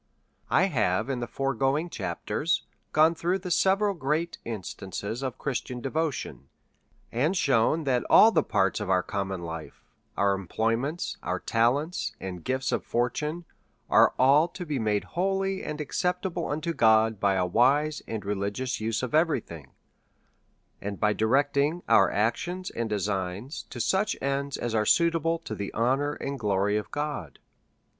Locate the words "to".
14.47-14.65, 23.69-23.79, 25.37-25.53